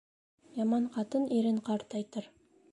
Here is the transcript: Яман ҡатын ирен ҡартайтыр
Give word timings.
Яман 0.61 0.87
ҡатын 0.95 1.29
ирен 1.37 1.63
ҡартайтыр 1.71 2.35